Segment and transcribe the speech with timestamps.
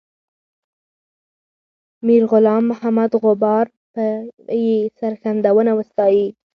[2.05, 3.65] میرغلام محمد غبار
[3.95, 4.05] به
[4.63, 6.27] یې سرښندنه وستایي.